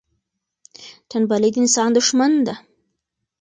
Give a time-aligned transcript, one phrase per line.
[1.09, 2.55] تنبلي د انسان دښمن ده.